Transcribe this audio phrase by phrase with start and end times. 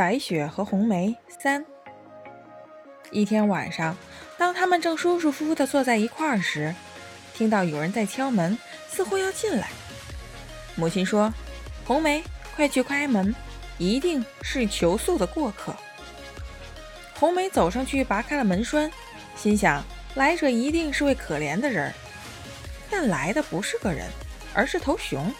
[0.00, 1.62] 白雪和红梅三。
[3.10, 3.94] 一天晚上，
[4.38, 6.74] 当他们正舒舒服服地坐在一块儿时，
[7.34, 8.56] 听到有人在敲门，
[8.88, 9.68] 似乎要进来。
[10.74, 11.30] 母亲说
[11.84, 12.24] ：“红梅，
[12.56, 13.34] 快去开门，
[13.76, 15.76] 一定是求宿的过客。”
[17.20, 18.90] 红梅走上去拔开了门栓，
[19.36, 21.92] 心想：来者一定是位可怜的人。
[22.90, 24.06] 但来的不是个人，
[24.54, 25.30] 而是头熊。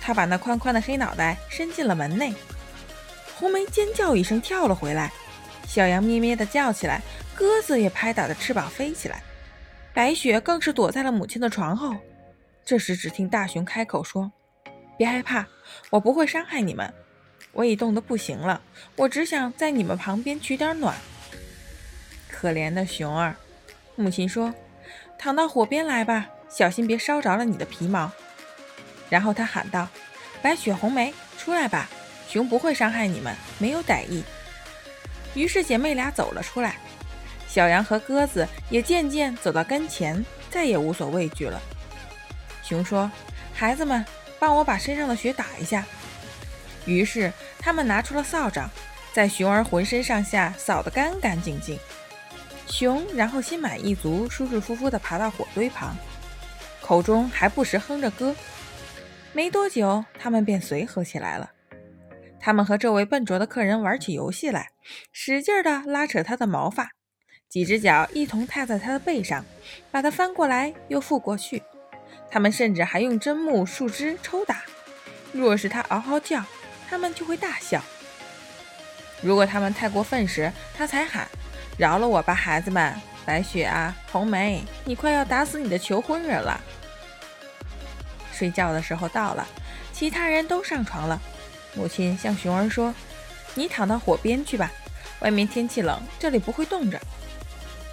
[0.00, 2.32] 他把那宽宽的黑脑袋伸进了门内。
[3.38, 5.12] 红梅尖叫一声，跳了回来。
[5.64, 7.00] 小羊咩咩地叫起来，
[7.36, 9.22] 鸽子也拍打着翅膀飞起来，
[9.94, 11.94] 白雪更是躲在了母亲的床后。
[12.64, 14.32] 这时，只听大熊开口说
[14.98, 15.46] ：“别害怕，
[15.90, 16.92] 我不会伤害你们。
[17.52, 18.60] 我已冻得不行了，
[18.96, 20.96] 我只想在你们旁边取点暖。”
[22.28, 23.36] 可怜的熊儿，
[23.94, 24.52] 母亲说
[25.16, 28.10] ：“躺到火边来吧，小心别烧着了你的皮毛。”
[29.08, 29.88] 然后她喊道
[30.42, 31.88] ：“白雪、红梅，出来吧，
[32.28, 34.22] 熊不会伤害你们，没有歹意。”
[35.34, 36.76] 于是姐妹俩走了出来，
[37.48, 41.60] 小羊和鸽子也渐渐走到跟前，再也无所畏惧了。
[42.62, 43.10] 熊说
[43.54, 44.04] ：“孩子们，
[44.38, 45.84] 帮我把身上的雪打一下。”
[46.84, 48.68] 于是他们拿出了扫帚，
[49.12, 51.78] 在熊儿浑身上下扫得干干净净。
[52.66, 55.96] 熊然后心满意足、舒舒服服地爬到火堆旁，
[56.80, 58.34] 口中还不时哼着歌。
[59.32, 61.50] 没多久，他们便随和起来了。
[62.48, 64.70] 他们和这位笨拙的客人玩起游戏来，
[65.12, 66.92] 使劲地拉扯他的毛发，
[67.46, 69.44] 几只脚一同踏在他的背上，
[69.90, 71.62] 把他翻过来又覆过去。
[72.30, 74.62] 他们甚至还用针木树枝抽打。
[75.30, 76.42] 若是他嗷嗷叫，
[76.88, 77.82] 他们就会大笑；
[79.20, 81.28] 如果他们太过分时，他才喊
[81.76, 82.94] ：“饶了我吧，孩子们！
[83.26, 86.58] 白雪啊，红梅，你快要打死你的求婚人了。”
[88.32, 89.46] 睡觉的时候到了，
[89.92, 91.20] 其他人都上床了。
[91.74, 92.94] 母亲向熊儿说
[93.54, 94.72] ：“你躺到火边去吧，
[95.20, 97.00] 外面天气冷，这里不会冻着。”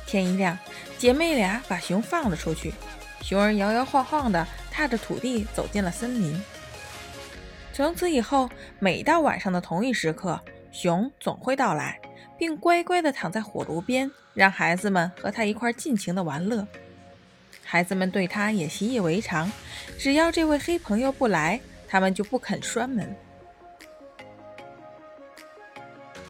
[0.08, 0.58] 天一亮，
[0.98, 2.74] 姐妹俩把熊放了出去。
[3.22, 6.42] 熊儿摇摇晃晃地踏着土地走进了森林。
[7.74, 8.50] 从此以后，
[8.80, 10.40] 每到晚上的同一时刻，
[10.72, 12.00] 熊总会到来，
[12.38, 16.66] 并乖乖地躺在火炉边，让孩子们和他一块尽情地玩乐。
[17.64, 19.52] 孩子们对他也习以为常，
[19.98, 23.14] 只要这位黑朋友不来，他们就不肯拴门。